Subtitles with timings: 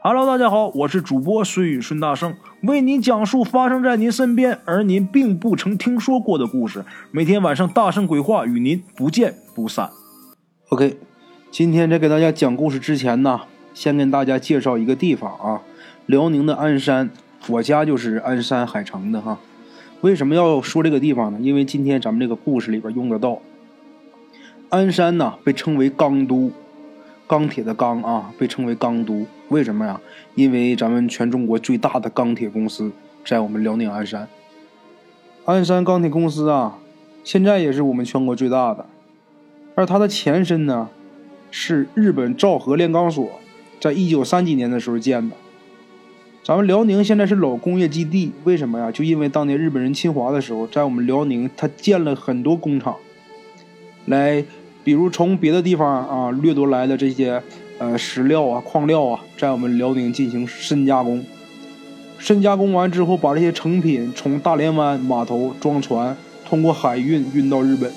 [0.00, 6.84] Hello，大家好，我是主播孙宇孙大圣，为您讲述发生在您身边而您并不曾听说过的故事。
[7.10, 9.90] 每天晚上大圣鬼话与您不见不散。
[10.68, 10.96] OK，
[11.50, 13.40] 今天在给大家讲故事之前呢，
[13.74, 15.62] 先跟大家介绍一个地方啊，
[16.06, 17.10] 辽宁的鞍山，
[17.48, 19.40] 我家就是鞍山海城的哈。
[20.02, 21.40] 为什么要说这个地方呢？
[21.42, 23.40] 因为今天咱们这个故事里边用得到。
[24.68, 26.52] 鞍山呢，被称为钢都。
[27.28, 30.00] 钢铁的钢啊，被称为钢都，为什么呀？
[30.34, 32.90] 因为咱们全中国最大的钢铁公司
[33.22, 34.26] 在我们辽宁鞍山。
[35.44, 36.78] 鞍山钢铁公司啊，
[37.22, 38.86] 现在也是我们全国最大的。
[39.74, 40.88] 而它的前身呢，
[41.50, 43.30] 是日本昭和炼钢所，
[43.78, 45.36] 在一九三几年的时候建的。
[46.42, 48.90] 咱们辽宁现在是老工业基地，为什么呀？
[48.90, 52.96] 就因为当年日本人侵华的时候，在我们辽宁，他建了很多工厂，
[54.06, 54.42] 来。
[54.88, 57.42] 比如从别的地方啊掠夺来的这些
[57.76, 61.22] 呃石料啊矿料啊，在我们辽宁进行深加工，
[62.16, 66.16] 深加工完之后，把这些成品从大连湾码头装船，
[66.48, 67.92] 通过海运运到日本。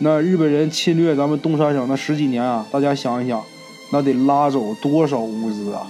[0.00, 3.42] 那日本人侵略咱们东三省那十几年啊，大家想一想，
[3.90, 5.86] 那得拉走多少物资啊？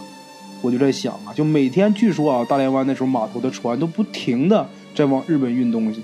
[0.62, 6.00] 我就在想啊，就每天据说啊，大连湾那时候码头的船都不停的在往日本运东西。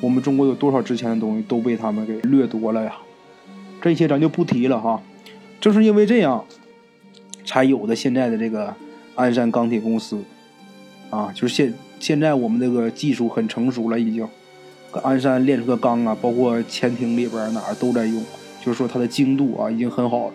[0.00, 2.96] 我们中国有多少值钱的东西都被他们给掠夺了呀？
[3.80, 5.00] 这些咱就不提了哈。
[5.60, 6.44] 正是因为这样，
[7.44, 8.74] 才有的现在的这个
[9.14, 10.22] 鞍山钢铁公司
[11.10, 14.28] 啊，就是现现在我们这个技术很成熟了，已经
[15.02, 18.22] 鞍山炼出的钢啊，包括潜艇里边哪儿都在用，
[18.62, 20.34] 就是说它的精度啊已经很好了，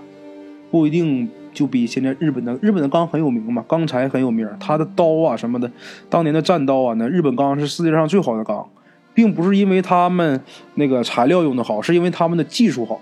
[0.72, 5.72] 不一定就比现在日本的日本的钢很有名嘛，钢材很有名，它的刀啊什么的，
[6.10, 8.68] 当年的战刀啊，那日本钢是世界上最好的钢。
[9.14, 10.42] 并不是因为他们
[10.76, 13.02] 那个材料用的好，是因为他们的技术好。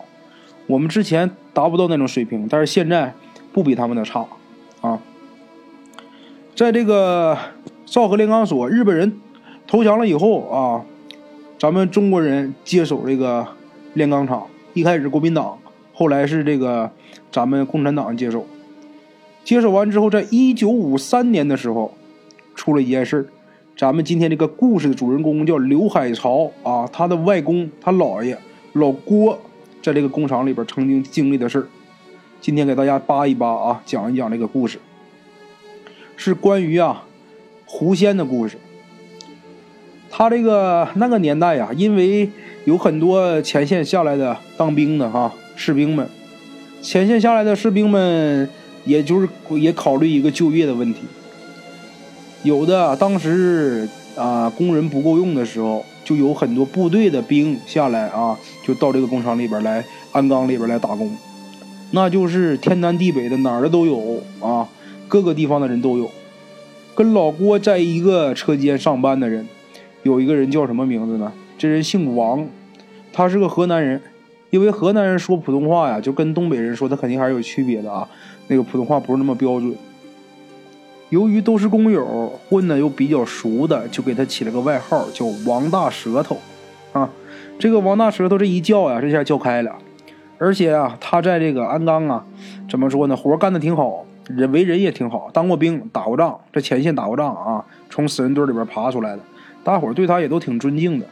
[0.68, 3.14] 我们之前达不到那种水平，但是现在
[3.52, 4.26] 不比他们的差
[4.82, 5.00] 啊。
[6.56, 7.38] 在这个
[7.86, 9.20] 昭和炼钢所，日本人
[9.66, 10.86] 投降了以后啊，
[11.58, 13.48] 咱们中国人接手这个
[13.94, 14.46] 炼钢厂。
[14.74, 15.58] 一开始国民党，
[15.94, 16.92] 后来是这个
[17.32, 18.46] 咱们共产党接手。
[19.44, 21.96] 接手完之后，在一九五三年的时候，
[22.54, 23.28] 出了一件事。
[23.80, 28.38] 咱们今天这个故事的主人公叫刘海潮啊，他的外公他姥爷
[28.74, 29.40] 老郭，
[29.82, 31.66] 在这个工厂里边曾经经历的事，
[32.42, 34.80] 今天给大家扒一扒啊，讲一讲这个故事，
[36.18, 37.06] 是关于啊
[37.64, 38.58] 狐仙的故事。
[40.10, 42.30] 他这个那个年代呀，因为
[42.66, 46.06] 有很多前线下来的当兵的哈士兵们，
[46.82, 48.50] 前线下来的士兵们，
[48.84, 51.00] 也就是也考虑一个就业的问题。
[52.44, 61.12] 有的当时啊，工人不够用的时候，就有很多部队的兵下来啊，就到这个工厂里边来，鞍钢里边来打工。
[61.92, 64.68] 那就是天南地北的哪儿的都有啊，
[65.08, 66.10] 各个地方的人都有。
[66.96, 69.46] 跟老郭在一个车间上班的人，
[70.04, 71.32] 有一个人叫什么名字呢？
[71.58, 72.48] 这人姓王，
[73.12, 74.02] 他是个河南人。
[74.50, 78.08] 因为河南人说普通话呀，就跟东北人说，他肯定还是有区别的啊，
[78.48, 79.76] 那个普通话不是那么标准。
[81.10, 86.38] 由于都是工友，混的又比较熟的，就给他起了个外号，叫王大舌头，
[86.94, 87.10] 啊，
[87.58, 89.76] 这个王大舌头这一叫呀，这下叫开了。
[90.38, 92.24] 而且啊，他在这个鞍钢啊，
[92.70, 99.20] 怎么说呢，活干的挺好，人为人也挺好，当过兵，打过仗，在前线打过仗啊，从死人堆里边爬出来的，
[99.64, 101.06] 大伙对他也都挺尊敬的。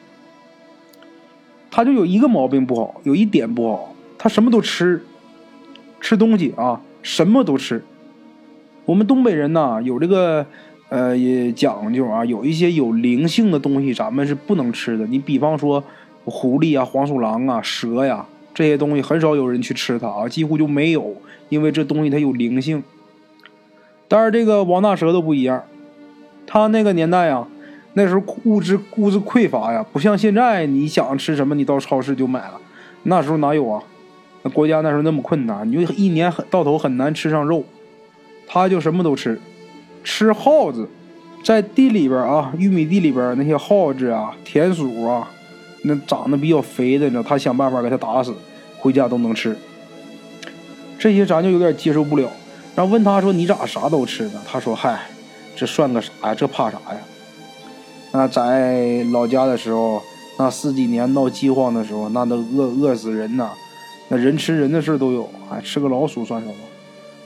[1.72, 5.04] 他就有一个毛病不好，有一点不好，他什么都吃，
[6.00, 7.84] 吃东西啊，什么都吃。
[8.88, 10.46] 我们东北人呐，有这个，
[10.88, 15.06] 呃，也讲究啊，有一些有灵性的东西，咱们是不能吃的。
[15.08, 15.84] 你比方说，
[16.24, 21.18] 狐狸啊、黄鼠狼啊、蛇呀这些东西，很少有人去吃它啊，几乎就没有，
[21.50, 22.82] 因为这东西它有灵性。
[24.08, 25.62] 但是这个王大舌头不一样，
[26.46, 27.46] 他那个年代啊，
[27.92, 32.54] 那时候物质物质匮乏呀，不像现在，你想吃什么，你到超市就买了。
[33.04, 33.84] 那时候哪有啊？
[34.44, 37.66] 那国家那时候那么困难，你就一年很到头很难吃上肉。
[38.48, 39.40] 他就什么都吃，
[40.04, 40.88] 吃耗子，
[41.44, 45.30] 在地里边啊，玉米地里边那些耗子啊、田鼠啊，
[45.84, 48.34] 那长得比较肥的，你知道，他想办法给他打死，
[48.80, 49.56] 回家都能吃。
[50.98, 52.30] 这些咱就有点接受不了。
[52.76, 55.00] 然后问他说：“你咋啥都吃呢？”他说：“嗨，
[55.56, 56.36] 这算个啥呀？
[56.36, 56.98] 这怕啥呀？
[58.12, 60.02] 那在老家的时候，
[60.38, 63.50] 那十几年闹饥荒的时候，那都饿饿死人呐，
[64.10, 66.54] 那人吃人的事都有，哎，吃个老鼠算什么？”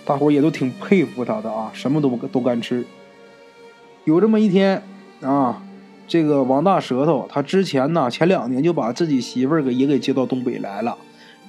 [0.06, 2.86] 大伙也都挺佩服他的啊，什么都都敢吃。
[4.06, 4.82] 有这么一天
[5.22, 5.62] 啊，
[6.08, 10.98] 这个王大舌头，他之前呢，前两年就把自己媳妇儿给也给接到东北来了，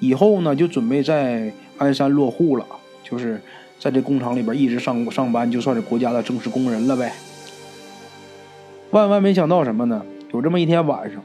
[0.01, 2.67] 以后呢，就准备在鞍山落户了，
[3.03, 3.41] 就是
[3.79, 7.13] 在这工厂里边一直上上班，就算是国家的正式工人了呗。
[8.91, 10.03] 万万没想到什么呢？
[10.33, 11.23] 有这么一天晚上，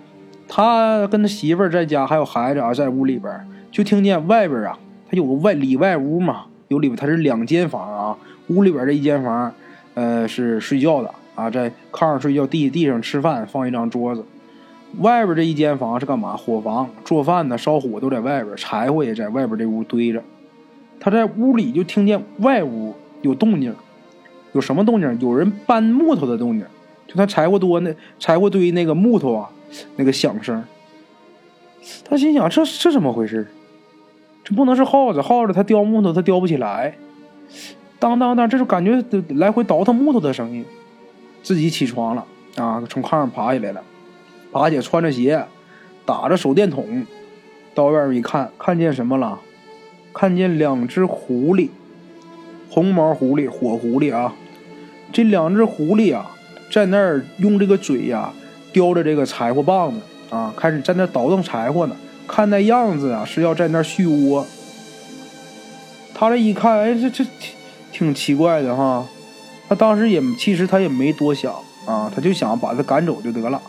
[0.47, 4.79] 他跟他媳妇儿在家，还有孩子啊，在屋里边，就听见外边啊，
[5.09, 8.17] 他有个外里外屋嘛，有里边它是两间房啊，
[8.47, 9.53] 屋里边这一间房，
[9.93, 14.25] 呃，是睡觉的啊，在炕上睡觉，地地上吃饭，放一张桌子。
[14.99, 16.35] 外边这一间房是干嘛？
[16.35, 20.23] 伙房，做饭呢，烧火都在外边，柴火也在外边这屋堆着。
[20.99, 23.75] 他在屋里就听见外屋有动静，
[24.53, 25.19] 有什么动静？
[25.19, 26.65] 有人搬木头的动静。
[27.05, 29.49] 就他柴火多那柴火堆那个木头啊，
[29.95, 30.63] 那个响声。
[32.03, 33.47] 他心想：这这怎么回事？
[34.47, 36.95] 这不能是耗子，耗子它叼木头它叼不起来。
[37.99, 39.03] 当当当，这就感觉
[39.35, 40.63] 来回倒腾木头的声音。
[41.43, 43.83] 自己起床了啊，从炕上爬起来了。
[44.53, 45.43] 爬起穿着鞋，
[46.05, 47.05] 打着手电筒，
[47.75, 49.37] 到外面一看，看见什么了？
[50.13, 51.67] 看见两只狐狸，
[52.69, 54.33] 红毛狐狸，火狐狸啊！
[55.11, 56.31] 这两只狐狸啊，
[56.71, 58.31] 在那儿用这个嘴呀
[58.71, 61.95] 叼着这个柴火棒子啊，开始在那倒腾柴火呢。
[62.27, 64.45] 看那样子啊，是要在那儿续窝。
[66.13, 67.25] 他这一看，哎，这这
[67.91, 69.05] 挺奇怪的哈。
[69.69, 71.53] 他当时也其实他也没多想
[71.85, 73.61] 啊，他就想把他赶走就得了。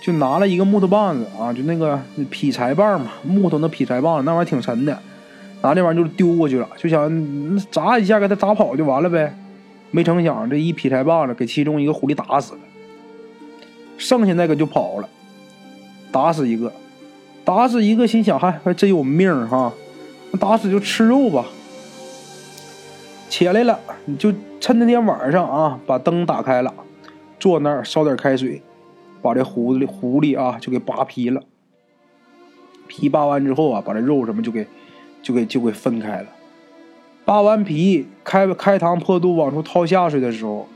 [0.00, 4.96] 就拿了一个木头棒子啊，就那个劈柴棒嘛，木头那劈柴棒那玩意儿挺沉的，
[5.60, 9.36] 拿这玩意儿就丢过去了，就想砸一下给他砸跑就完了呗。
[9.90, 12.60] 没成想这一劈柴棒子给其中一个狐狸打死了，
[13.96, 15.08] 剩下那个就跑了，
[16.12, 16.72] 打死一个，
[17.48, 19.72] 打死一个，心想还还真有命哈，
[20.32, 21.46] 那打死就吃肉吧。
[23.30, 24.30] 起来了，你就
[24.60, 26.74] 趁那天晚上啊，把灯打开了，
[27.40, 28.60] 坐那儿烧点开水。
[29.22, 31.42] 把这狐狸狐狸啊，就给扒皮了。
[32.86, 34.66] 皮扒完之后啊，把这肉什么就给，
[35.22, 36.26] 就给就给分开了。
[37.24, 40.68] 扒完皮，开开膛破肚往出掏下水的时候，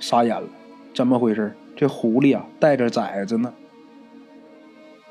[0.00, 0.48] 傻眼了，
[0.92, 1.54] 怎么回事？
[1.76, 3.54] 这狐狸啊，带着崽子呢，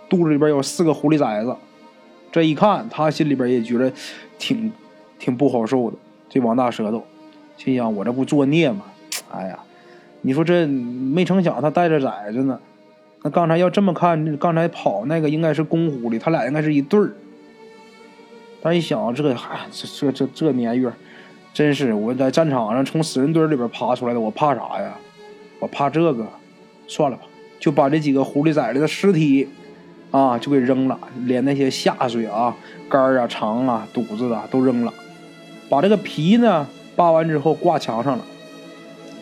[0.09, 1.55] 肚子里边有四个狐狸崽子。
[2.31, 3.91] 这一看，他心里边也觉得
[4.39, 4.71] 挺
[5.19, 5.97] 挺不好受的。
[6.29, 7.05] 这王大舌头
[7.57, 8.85] 心想：我这不作孽吗？
[9.31, 9.59] 哎呀！
[10.21, 12.59] 你说这没成想，他带着崽子呢。
[13.21, 17.13] 那刚才要这么看，刚才跑那个应该是公狐狸，他俩应该是一对儿。
[18.61, 20.91] 但一想，这个嗨，这这这这年月，
[21.53, 24.97] 真是我在战场上从死人堆里边爬出来的，我怕啥呀？
[25.59, 26.25] 我怕这个，
[26.87, 27.23] 算了吧，
[27.59, 29.47] 就把这几个狐狸崽子的尸体
[30.13, 32.55] 啊，就给扔了，连那些下水啊、
[32.87, 34.93] 肝啊、肠啊、肚子啊都扔了，
[35.67, 38.23] 把这个皮呢扒完之后挂墙上了。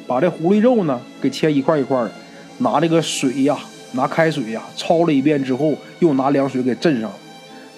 [0.05, 2.11] 把这狐狸肉呢给切一块一块的，
[2.57, 3.57] 拿这个水呀，
[3.93, 7.09] 拿开水呀焯了一遍之后，又拿凉水给镇上。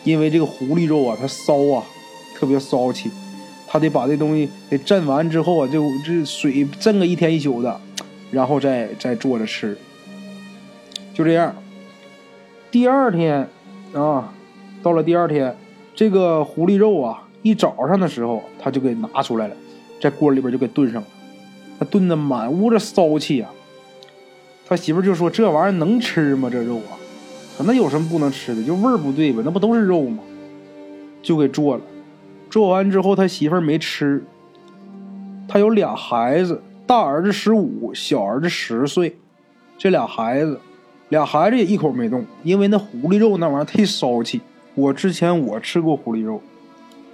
[0.04, 1.83] 因为这个狐狸肉啊，它骚啊，
[2.36, 3.12] 特别骚气，
[3.68, 7.80] 他得把这东西给镇完之后啊，就这水镇个一天一宿的，
[8.31, 9.77] 然后再再做着吃。
[11.13, 11.56] 就这样，
[12.74, 13.48] 第二天
[13.94, 14.34] 啊，
[14.81, 15.56] 到了第二天，
[15.94, 19.56] 这个狐狸肉啊，一早上的时候他就给拿出来了，
[20.02, 21.08] 在锅里边就给炖上了。
[21.78, 23.52] 他炖的满屋子骚气啊！
[24.66, 26.50] 他媳妇就说：“这玩意儿能吃吗？
[26.52, 26.98] 这肉啊，
[27.60, 28.64] 可那有什么不能吃的？
[28.64, 29.44] 就味儿不对吧？
[29.46, 30.24] 那不都是肉吗？”
[31.22, 31.84] 就给做了。
[32.50, 34.25] 做完之后，他媳妇没吃。
[35.48, 39.15] 他有俩孩子，大儿子十五，小儿子十岁。
[39.77, 40.60] 这俩孩子，
[41.13, 44.41] 俩孩子也一口没动，因为那狐狸肉那玩意儿忒骚气。
[44.74, 46.41] 我之前我吃过狐狸肉，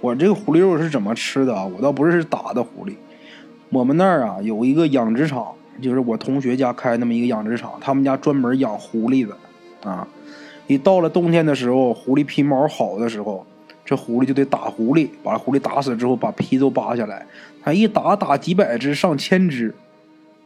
[0.00, 1.66] 我这个狐狸肉是怎么吃的啊？
[1.66, 2.94] 我倒不是打的狐狸。
[3.68, 5.48] 我们那儿啊有一个养殖场，
[5.82, 9.36] 就是我同学家开那么一个养殖场，他们家专门养狐狸的，
[9.84, 10.08] 啊，
[10.66, 13.44] 一到了冬天的时候，狐狸皮毛好的时候，
[13.84, 17.26] 这狐狸就得打狐狸，把狐狸打死之后，把皮都扒下来，
[17.62, 19.74] 他一打打几百只上千只，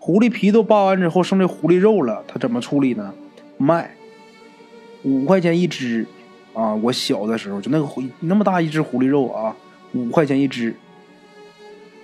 [0.00, 3.14] 狐狸皮都扒完之后，剩这狐狸肉了，他怎么处理呢？
[3.56, 3.94] 卖，
[5.02, 6.06] 五块钱一只，
[6.52, 9.54] 啊，我小的时候就那个狐那么大一只狐狸肉啊，
[9.92, 10.75] 五块钱一只。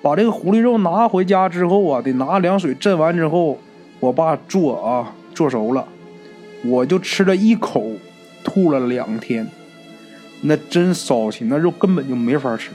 [0.02, 3.58] 把这个狐狸肉拿回家之后啊，得拿凉水镇完之后，
[3.98, 5.86] 我爸做啊，做熟了，
[6.64, 7.84] 我就吃了一口，
[8.42, 9.46] 吐了两天，
[10.40, 12.70] 那真骚气，那肉根本就没法吃。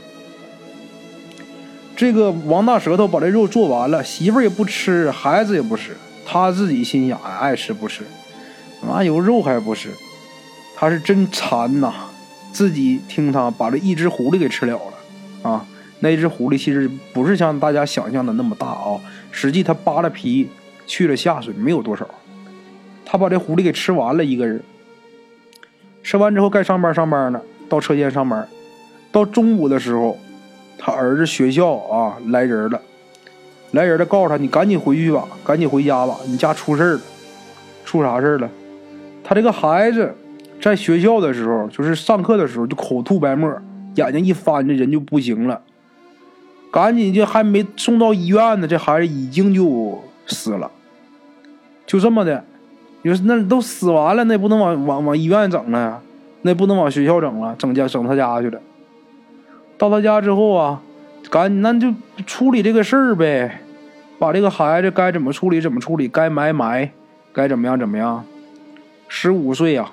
[1.95, 5.95] 这个王大舌头把这肉做完了，媳妇儿也不吃，孩子也不吃，
[6.27, 8.03] 他自己心想爱吃不吃，
[8.81, 9.91] 妈有肉还不吃？
[10.75, 11.93] 他是真馋呐，
[12.51, 15.65] 自己听他把这一只狐狸给吃了了啊。
[16.01, 18.99] 那只狐狸其实不是像大家想象的那么大啊，
[19.31, 20.49] 实际它扒了皮，
[20.85, 22.05] 去了下水，没有多少。
[23.05, 24.61] 他把这狐狸给吃完了，一个人。
[26.03, 28.47] 吃完之后该上班上班了，到车间上班。
[29.11, 30.19] 到中午的时候，
[30.77, 32.81] 他儿子学校啊来人了，
[33.71, 37.01] 来人了，告诉他你赶紧回去吧，赶紧回家吧，你家出事了，
[37.85, 38.49] 出啥事了？
[39.27, 40.13] 他这个孩子
[40.61, 43.51] 在学校的时候，就是上课的时候就口吐白沫，
[43.95, 45.59] 眼睛一翻，这人就不行了，
[46.71, 50.69] 赶紧就还没送到医院呢，这孩子已经就死了，
[51.87, 52.43] 就这么的，
[53.01, 55.99] 你说那都死完了，那不能往往往医院整了呀？
[56.43, 58.61] 那不能往学校整了，整家整他家去了。
[59.79, 60.79] 到他家之后啊，
[61.31, 61.91] 赶紧那就
[62.27, 63.61] 处理这个事儿呗，
[64.19, 66.91] 把这个孩子该怎么处理怎么处理，该埋埋，
[67.33, 68.23] 该怎么样怎么样。
[69.07, 69.91] 十五岁呀，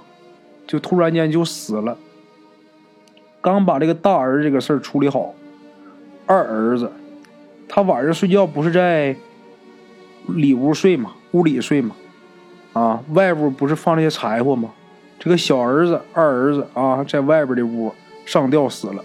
[0.67, 1.97] 就突然间就死了。
[3.41, 5.35] 刚把这个大儿子这个事儿处理好，
[6.27, 6.91] 二儿子，
[7.69, 9.17] 他晚上睡觉不是在
[10.29, 11.13] 里屋睡吗？
[11.33, 11.97] 屋里睡吗？
[12.73, 14.71] 啊，外屋不是放那些柴火吗？
[15.19, 17.93] 这个小儿子、二儿子啊，在外边的屋
[18.25, 19.05] 上吊死了，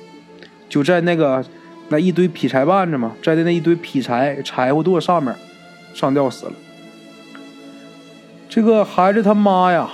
[0.69, 1.43] 就在那个
[1.89, 5.35] 那一堆劈柴棒子嘛，在那一堆劈柴柴火垛上面
[5.93, 6.53] 上吊死了。
[8.50, 9.89] 这个孩子他妈呀，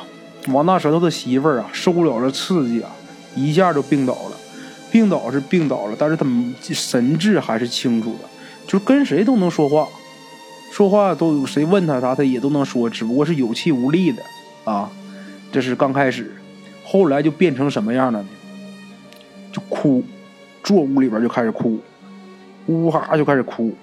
[0.50, 2.90] 王大舌头的媳妇儿啊，受不了这刺激啊，
[3.36, 4.38] 一下就病倒了。
[4.92, 6.24] 病倒是病倒了，但是他
[6.60, 8.30] 神志还是清楚的，
[8.68, 9.88] 就跟谁都能说话，
[10.72, 14.22] 说话都谁问他啥他也都能说，只不过是有气无力的
[14.66, 14.92] 啊。
[15.52, 16.36] 这是刚开始，
[16.86, 18.30] 后来就变成什么样了呢？
[19.52, 20.04] 就哭，
[20.62, 21.80] 坐屋里边就开始哭，
[22.68, 23.76] 呜哈就开始哭。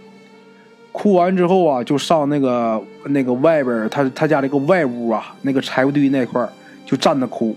[0.92, 6.46] 哭完之后啊，就上那个那个外边他他家那个外屋啊，那个柴火堆那块
[6.84, 7.54] 就站着哭。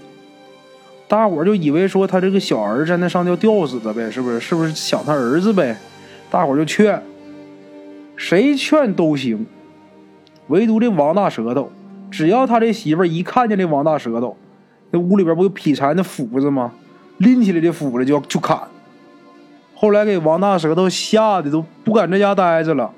[1.08, 4.40] 大伙就以为说他这个小儿子在那上吊吊死的呗，是不是？
[4.40, 5.76] 是不是想他儿子呗？
[6.30, 7.02] 大伙就劝，
[8.16, 9.46] 谁劝都行，
[10.48, 11.72] 唯独这王大舌头。
[12.10, 14.38] 只要他这媳妇一看见这王大舌头，
[14.92, 16.72] 那屋里边不有劈柴那斧子吗？
[17.18, 18.60] 拎起来这斧子就要就砍。
[19.76, 22.92] 后来给王大舌头吓得都不敢在家待着了。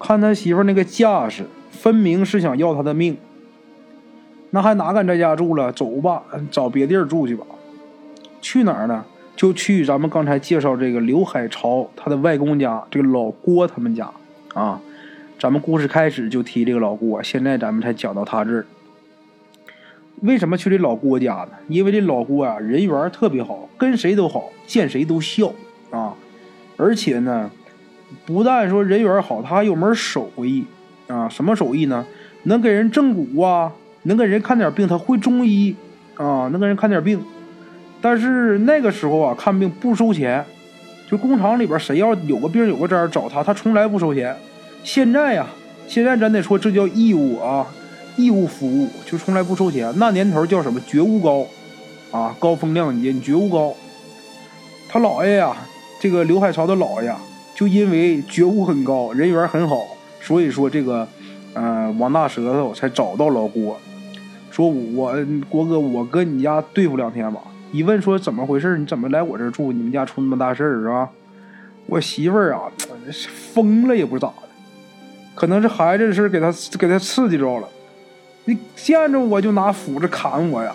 [0.00, 3.16] 看他媳妇那个架势，分明是想要他的命。
[4.50, 5.72] 那还哪敢在家住了？
[5.72, 7.44] 走吧，找别地儿住去吧。
[8.40, 9.04] 去哪儿呢？
[9.34, 14.10] 就去咱们刚才介绍这个刘海潮他的外公家，这个老郭他们家
[14.54, 14.80] 啊。
[15.38, 18.64] 咱们故事开始就提这个老郭，现在咱们才讲到他这儿。
[20.22, 21.50] 为什么去这老郭家呢？
[21.68, 25.52] 因为这老郭啊，人缘特别好，跟谁都好，见谁都笑
[25.90, 26.14] 啊。
[26.78, 27.50] 而且呢，
[28.24, 30.64] 不但说人缘好，他还有门手艺
[31.08, 31.28] 啊。
[31.28, 32.04] 什么手艺呢？
[32.44, 33.72] 能给人正骨啊，
[34.04, 35.74] 能给人看点病，他会中医
[36.14, 37.20] 啊，能给人看点病。
[38.00, 40.44] 但是那个时候啊，看病不收钱，
[41.10, 44.36] 就工厂里边谁要有个病有个灾找他，他从来不收钱。
[44.84, 45.46] 现在呀，
[45.88, 47.66] 现在咱得说这叫义务啊，
[48.16, 49.92] 义务服务就从来不收钱。
[49.96, 51.46] 那年头叫什么觉悟高，
[52.16, 53.74] 啊，高风亮节，你觉悟高。
[54.88, 55.56] 他姥爷呀，
[56.00, 57.12] 这个刘海潮的姥爷，
[57.56, 59.78] 就因为觉悟很高，人缘很好，
[60.20, 61.08] 所以说这个，
[61.54, 63.80] 呃，王大舌头才找到老郭，
[64.50, 65.16] 说我
[65.48, 67.40] 郭哥，我搁你家对付两天吧。
[67.72, 68.76] 一问说怎么回事？
[68.76, 69.72] 你怎么来我这住？
[69.72, 71.08] 你们家出那么大事儿是吧？
[71.86, 72.60] 我媳妇儿啊，
[73.54, 74.42] 疯了也不咋的。
[75.34, 77.66] 可能是孩子的事给他给他刺激着了，
[78.44, 80.74] 你见着我就拿斧子砍我呀！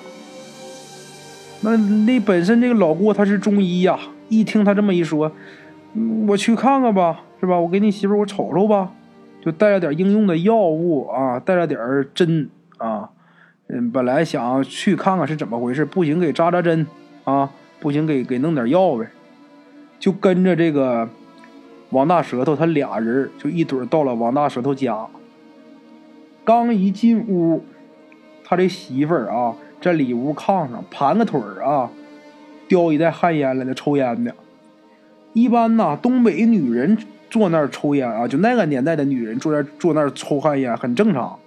[1.61, 5.31] 那那本身这个老郭他是中医呀，一听他这么一说，
[6.27, 7.60] 我去看看吧，是吧？
[7.60, 8.91] 我给你媳妇我瞅瞅吧，
[9.43, 11.79] 就带了点应用的药物啊，带了点
[12.13, 13.10] 针啊，
[13.67, 16.88] 嗯，本来想去看看是怎么回事，不行给扎扎针
[17.24, 19.07] 啊，不行给给弄点药呗，
[20.00, 21.10] 就跟着这个。
[21.91, 25.07] 王大舌头他俩人就一怼到了王大舌头家。
[26.45, 27.65] 刚一进屋，
[28.45, 31.91] 他这媳妇儿啊，在里屋炕上盘个腿儿啊，
[32.69, 34.33] 叼一袋旱烟来那抽烟的。
[35.33, 36.97] 一般呐，东北女人
[37.29, 41.38] 坐那儿抽烟啊，就那个年代的女人坐那儿坐那儿抽旱烟很正常，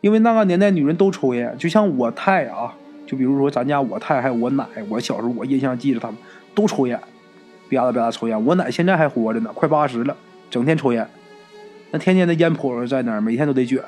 [0.00, 1.54] 因为那个年代女人都抽烟。
[1.58, 2.74] 就像我太啊，
[3.06, 6.16] 就比如说咱家我太还有我奶，我小时候我印象记着他们
[6.54, 6.98] 都抽烟。
[7.70, 10.16] 吧嗒吧嗒抽烟，我奶现在还活着呢，快八十了，
[10.50, 11.06] 整天抽烟，
[11.90, 13.82] 那天天的烟坡在那儿，每天都得卷。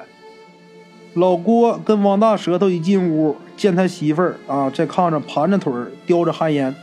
[1.14, 5.72] 老郭跟王大舌头一进屋，见他媳妇儿啊在炕上盘着腿
[6.06, 6.74] 叼着旱烟，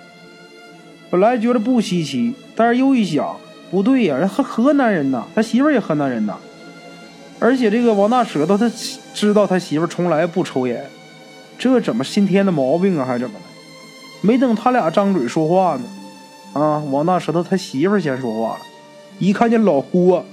[1.09, 3.35] 本来觉得不稀奇，但是又一想，
[3.71, 6.37] 不对呀，人河 河南人呐，他媳妇儿也河南人呐，
[7.39, 8.69] 而且这个王大舌头他
[9.13, 10.85] 知道他媳妇儿从来不抽烟，
[11.57, 13.45] 这怎么新添的毛病啊，还是怎么的？
[14.21, 15.83] 没等他俩张嘴说话呢。
[16.53, 16.81] 啊！
[16.89, 18.61] 王大舌头他媳妇先说话了，
[19.19, 20.25] 一看见老郭，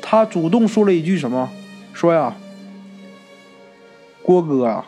[0.00, 1.50] 他主动说了一句什么？
[1.92, 2.34] 说呀，
[4.22, 4.86] 郭哥啊，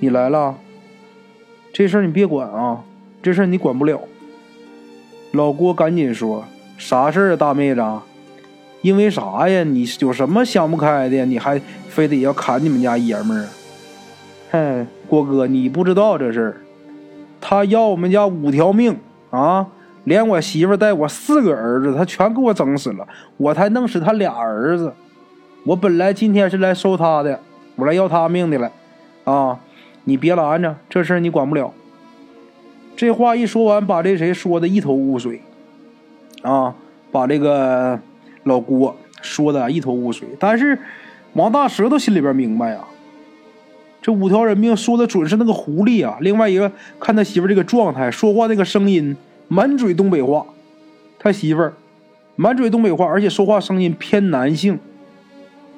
[0.00, 0.54] 你来了，
[1.72, 2.84] 这事儿你别管啊，
[3.26, 4.00] 这事儿你管不了。
[5.32, 6.44] 老郭赶紧说
[6.78, 7.82] ：“啥事儿啊，大妹子？
[8.82, 9.64] 因为啥呀？
[9.64, 11.26] 你有什么想不开的？
[11.26, 13.48] 你还非得要砍你们家爷们儿？
[14.52, 16.56] 哼，郭哥，你不知道这事儿，
[17.40, 18.96] 他要我们家五条命
[19.30, 19.66] 啊！
[20.04, 24.92] 连我媳妇带我四个儿子，他全给我整死了，我才弄死他俩儿子。
[25.64, 27.40] 我本来今天是来收他的，
[27.74, 28.70] 我来要他命的了，
[29.24, 29.58] 啊！
[30.04, 31.74] 你别拦着，这事儿你管不了。”
[32.96, 35.42] 这话一说完，把这谁说的一头雾水，
[36.42, 36.74] 啊，
[37.12, 38.00] 把这个
[38.44, 40.26] 老郭说的一头雾水。
[40.38, 40.78] 但是
[41.34, 42.80] 王大舌头心里边明白呀，
[44.00, 46.16] 这五条人命说的准是那个狐狸啊。
[46.22, 49.14] 另外一个看他媳妇这个状态，说话那个声音，
[49.48, 50.46] 满嘴东北话，
[51.18, 51.70] 他媳妇
[52.34, 54.78] 满嘴东北话，而且说话声音偏男性，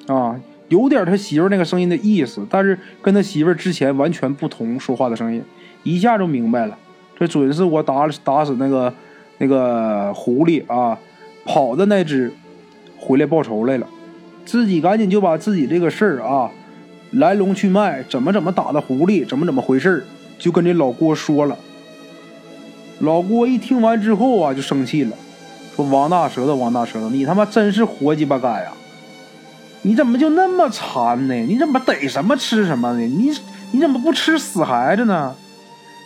[0.07, 5.43] 啊，有点他媳妇那个声音的意思，但是跟他媳妇之前完全不同，说话的声音
[5.83, 6.77] 一下就明白了。
[7.19, 8.93] 这准是我打打死那个
[9.39, 10.97] 那个狐狸啊，
[11.45, 12.33] 跑的那只
[12.97, 13.85] 回来报仇来了，
[14.45, 16.49] 自己赶紧就把自己这个事儿啊，
[17.11, 20.05] 来龙去脉，怎么怎么打的狐狸，怎么怎么回事
[20.37, 21.57] 就跟这老郭说了。
[22.99, 25.15] 老郭一听完之后啊，就生气了，
[25.75, 28.71] 说：“王大舌头，王大舌头，你他妈真是活鸡巴该呀！
[29.81, 31.33] 你怎么就那么馋呢？
[31.33, 32.99] 你怎么逮什么吃什么呢？
[32.99, 33.31] 你
[33.71, 35.35] 你怎么不吃死孩子呢？”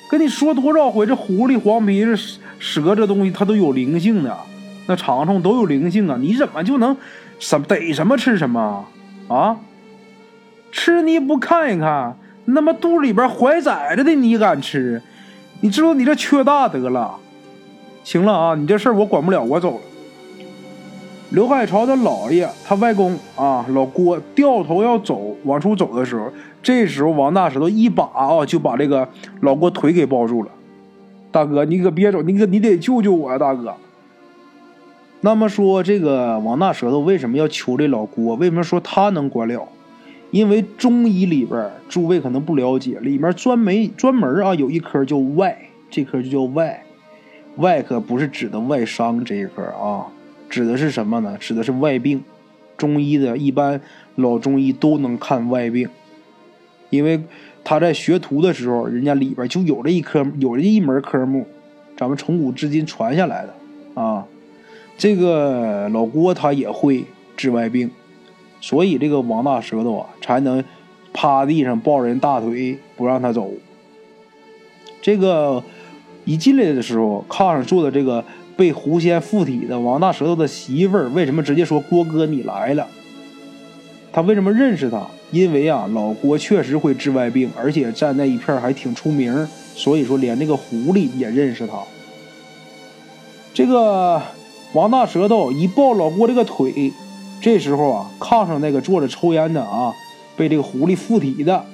[0.09, 2.15] 跟你说多少回，这狐狸、黄皮子、
[2.59, 4.37] 蛇这东西它都有灵性的，
[4.87, 6.17] 那长虫都有灵性啊！
[6.19, 6.95] 你怎么就能
[7.39, 8.85] 什逮什么吃什么
[9.27, 9.57] 啊？
[10.71, 15.01] 吃你不看一看，那么肚里边怀崽子的你敢吃？
[15.61, 17.15] 你知道你这缺大德了。
[18.03, 19.81] 行了啊，你这事儿我管不了，我走了。
[21.29, 26.31] 刘海潮的姥爷，他外公啊，老郭掉头要走，往出走的时候。
[26.61, 29.07] 这时候，王大石头一把啊就把这个
[29.41, 30.49] 老郭腿给抱住了。
[31.31, 33.73] 大哥，你可别走，你可你得救救我啊，大哥。
[35.21, 38.35] 那么说，这个王大舌头为什么要求这老郭？
[38.35, 39.67] 为什么说他能管了？
[40.31, 45.57] 因为中医里边，诸位可能不了解，里面专门专门啊有一科叫外，
[45.89, 46.83] 这科就叫外。
[47.57, 50.07] 外科不是指的外伤这一科啊，
[50.49, 51.37] 指的是什么呢？
[51.39, 52.23] 指的是外病。
[52.75, 53.79] 中医的一般
[54.15, 55.89] 老中医都能看外病。
[56.89, 57.21] 因为
[57.63, 61.47] 他在学徒的时候，人家里边就有这一科，有这一门科目，
[61.97, 64.25] 咱们从古至今传下来的啊。
[64.95, 67.03] 这个老郭他也会
[67.35, 67.89] 治外病，
[68.61, 70.63] 所以这个王大舌头啊才能
[71.13, 73.49] 趴地上抱人大腿不让他走。
[75.01, 75.63] 这个
[76.25, 78.23] 一进来的时候，炕上坐的这个
[78.55, 82.87] 被狐仙附体的王大舌头的媳妇儿，为什么直接说郭哥你来了？
[84.13, 85.07] 他为什么认识他？
[85.31, 91.79] 因为啊，老郭确实会治外病，而且在那一片还挺出名，所以说连那个狐狸也认识他。
[93.55, 94.21] 这个
[94.73, 96.93] 王大舌头一抱老郭这个腿，
[97.41, 99.91] 这时候啊，炕上那个坐着抽烟的啊，
[100.37, 101.65] 被这个狐狸附体的，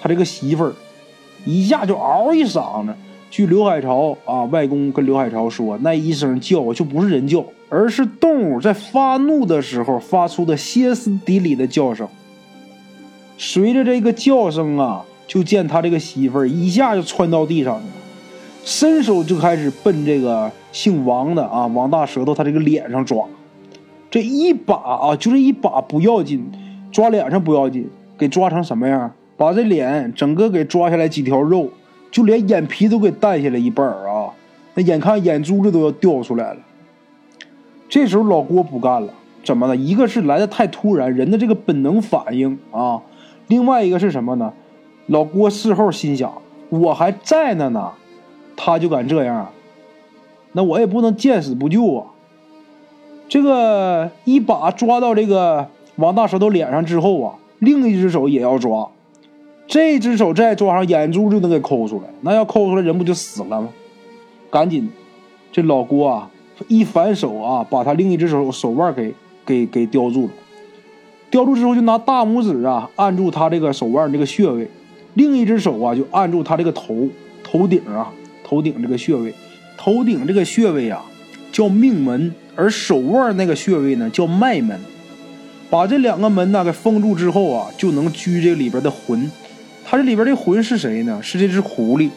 [0.00, 0.74] 他这个媳妇儿
[1.44, 2.94] 一下就嗷一嗓子。
[3.30, 12.08] 据刘海潮啊，外公跟刘海潮说，那一声叫就不是人叫，而是动物在发怒的时候发出的歇斯底里的叫声。
[13.36, 17.82] 随着这个叫声啊，就见他这个媳妇儿一下就窜到地上了，
[18.64, 23.26] 伸手就开始奔这个姓王的啊王大舌头他这个脸上抓，
[24.10, 26.50] 这一把啊就这一把不要紧，
[26.90, 27.86] 抓脸上不要紧，
[28.16, 29.12] 给抓成什么样？
[29.36, 31.68] 把这脸整个给抓下来几条肉，
[32.16, 34.32] 就连眼皮都给带下来一半啊！
[34.72, 36.60] 那眼看眼珠子都要掉出来了。
[37.90, 39.12] 这时候老郭不干了，
[39.44, 39.76] 怎么了？
[39.76, 43.02] 一个是来的太突然，人的这个本能反应啊。
[43.48, 44.54] 另外一个是什么呢？
[45.08, 46.32] 老郭事后心想：
[46.70, 47.92] 我还在呢呢，
[48.56, 49.50] 他就敢这样，
[50.52, 52.06] 那我也不能见死不救啊！
[53.28, 58.88] 这个一把抓到这个王大舌头脸上之后啊，另一只手也要抓，
[59.68, 62.04] 这只手再抓上，眼珠就能给抠出来。
[62.20, 63.68] 那要抠出来，人不就死了吗？
[64.48, 64.88] 赶紧，
[65.50, 66.30] 这老郭啊，
[66.68, 69.12] 一反手啊，把他另一只手手腕给
[69.44, 70.30] 给给叼住了。
[71.30, 74.70] 叼住之后，就拿大拇指啊按住他这个手腕这个穴位，
[75.14, 77.08] 另一只手啊就按住他这个头
[77.42, 78.12] 头顶啊
[78.44, 79.34] 头顶这个穴位，
[79.76, 81.04] 头顶这个穴位啊
[81.50, 84.78] 叫命门，而手腕那个穴位呢叫脉门。
[85.68, 89.28] 把这两个门呢给封住之后啊，就能拘这里边的魂。
[89.88, 91.20] 他这里边的魂是谁呢？
[91.22, 92.10] 是这只狐狸。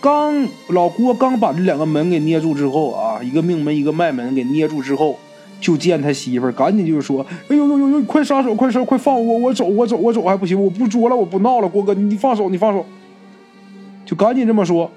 [0.00, 5.18] 刚老郭刚把这两个门给捏住之后啊，一个命门一个脉门给捏住之后。
[5.60, 12.84] 就见他媳妇儿，赶紧就说：“哎呦呦呦呦，快撒手，快撒，快放我，我走，我走，我走还不行，我不捉了，我不闹了，郭哥，你放手，你放手。”
[14.04, 14.90] 就赶紧这么说。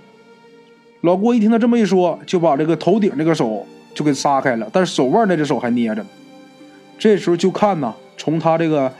[1.01, 3.63] 老郭一听他这么一说，就把这个头顶这个手
[3.93, 6.03] 就给撒开了，但是手腕那只手还捏着。
[6.97, 8.91] 这时候就看呐，从他这个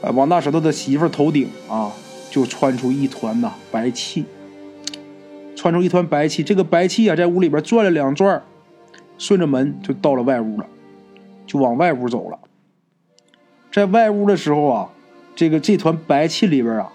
[0.00, 1.92] 呃王大舌头的媳妇头顶啊，
[2.30, 4.24] 就窜出一团呐白气，
[5.56, 6.44] 窜出一团白气。
[6.44, 8.42] 这个白气啊，在屋里边转了两转，
[9.18, 10.66] 顺着门就到了外屋了，
[11.46, 12.38] 就往外屋走了。
[13.72, 14.90] 在外屋的时候啊，
[15.34, 16.92] 这个这团白气里边啊，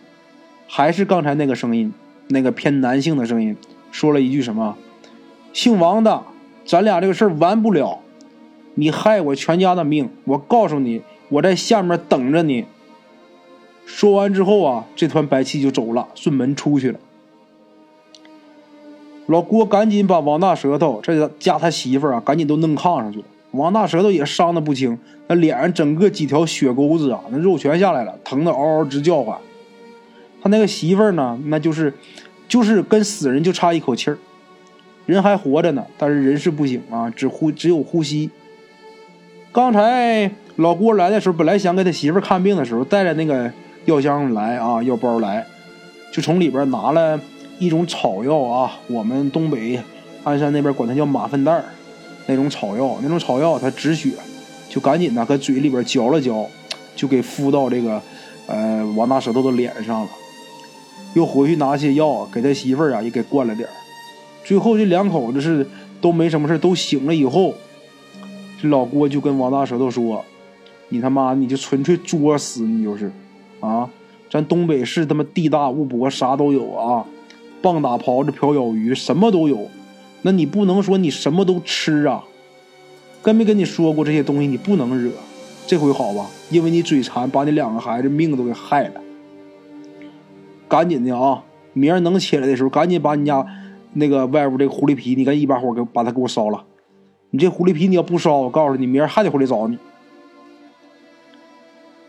[0.68, 1.94] 还是刚才那个声音，
[2.30, 3.56] 那个偏男性的声音，
[3.92, 4.78] 说了一句什么
[5.52, 6.24] ：“姓王的，
[6.66, 8.00] 咱俩这个事儿完不了，
[8.76, 12.66] 你害我全家的命，我告诉你，我在下面等着你。”
[13.86, 17.00] 说完之后啊，这团白气就走了，顺门出去了。
[19.28, 23.26] 老郭赶紧把王大舌头这加他媳妇啊，赶紧都弄炕上去了。
[23.52, 29.38] 王大舌头也伤得不轻，那脸上整个几条血沟子啊，那肉全下来了，疼得嗷嗷直叫唤。
[30.42, 31.94] 他那个媳妇呢，那就是，
[32.48, 34.18] 就是跟死人就差一口气儿，
[35.06, 38.30] 人还活着呢，但是人事不省啊，只呼只有呼吸。
[39.54, 43.50] 刚才老郭来的时候，本来想给他媳妇看病的时候，带着那个
[43.86, 45.46] 药箱来啊，药包来，
[46.12, 47.20] 就从里边拿了
[47.60, 49.80] 一种草药啊，我们东北
[50.24, 51.66] 鞍山那边管它叫马粪蛋儿。
[52.26, 54.12] 那种草药，那种草药它止血，
[54.70, 56.48] 就赶紧的搁嘴里边嚼了嚼，
[56.96, 58.02] 就给敷到这个
[58.48, 60.10] 呃王大舌头的脸上了。
[61.16, 63.68] 又回去拿些药给他媳妇儿啊也给灌了点
[64.44, 65.68] 最后这两口子是
[66.02, 67.54] 都没什么事都醒了以后，
[68.62, 70.24] 这老郭就跟王大舌头说
[70.88, 73.12] ：“你他妈你就纯粹作死，你就是
[73.68, 73.90] 啊！
[74.30, 77.06] 咱东北是他妈地大物博，啥都有啊，
[77.62, 79.70] 棒打狍子瓢舀鱼，什么都有。”
[80.26, 82.24] 那你不能说你什么都吃啊？
[83.22, 85.12] 跟没跟你说过这些东西你不能惹？
[85.66, 89.02] 这回好吧，因为你嘴馋，把你两个孩子命都给害了。
[90.68, 93.46] 赶紧的啊，明儿能起来的时候，赶紧把你家
[93.94, 96.66] 那个外屋这个狐狸皮，你赶紧一把火给把它给我烧了。
[97.30, 99.78] 你这狐狸皮你要不烧，我告诉你，明儿还得回来找你。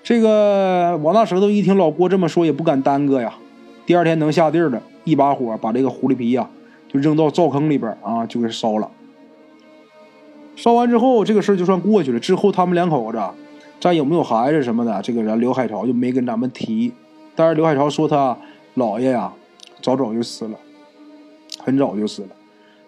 [0.04, 3.34] 这个王大舌头一听老郭这么说，也不敢耽搁呀。
[3.86, 6.48] 第二天能下地儿了，一把火把这个狐狸皮呀。
[6.92, 8.88] 就扔到灶坑里边啊，就给烧了。
[10.56, 12.20] 烧完之后，这个事儿就算过去了。
[12.20, 13.18] 之后他们两口子，
[13.80, 16.92] 咱有没有孩子什么的，这个人刘海潮就没跟咱们提。
[17.34, 18.36] 但是刘海潮说他
[18.76, 19.32] 姥爷呀，
[19.80, 20.58] 早早就死了，
[21.58, 22.28] 很早就死了。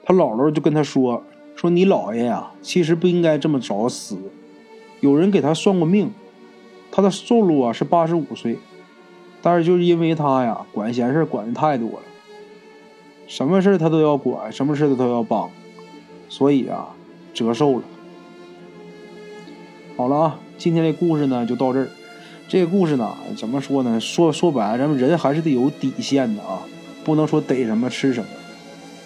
[0.04, 1.24] 他姥姥就跟他说
[1.56, 4.18] ：“说你姥爷呀，其实不应该这么早死。
[5.00, 6.12] 有人给他算过命，
[6.96, 8.58] 他的寿禄啊是八十五岁，
[9.42, 12.00] 但是就是因为他呀管闲事管的太多了。”
[13.28, 15.50] 什么事他都要管，什么事他都要帮，
[16.30, 16.88] 所以啊，
[17.34, 17.82] 折寿了。
[19.94, 21.88] 好了啊，今天的故事呢就到这儿。
[22.48, 24.00] 这个故事呢，怎么说呢？
[24.00, 26.62] 说说白了，咱们人还是得有底线的啊，
[27.04, 28.26] 不能说逮什么吃什么。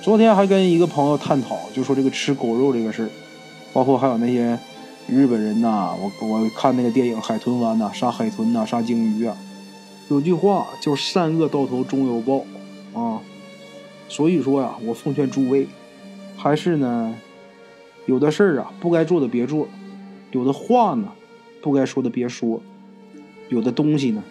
[0.01, 3.11] 昨天还跟一个朋友探讨，就说这个吃狗肉这个事儿，
[3.73, 4.57] 包括还有那些
[5.11, 9.37] 日本人呐，我我看那个电影《海豚湾》呐，杀海豚呐，杀鲸鱼啊，
[10.09, 12.45] 有句话叫“善恶到头终有报”
[12.95, 13.21] 啊。
[14.09, 15.67] 所以说呀，我奉劝诸位，
[16.37, 17.15] 还是呢，
[18.07, 19.67] 有的事儿啊不该做的别做，
[20.31, 21.09] 有的话呢
[21.61, 22.63] 不该说的别说，
[23.49, 24.23] 有的东西呢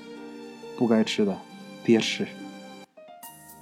[0.77, 1.37] 不该吃的
[1.83, 2.25] 别吃。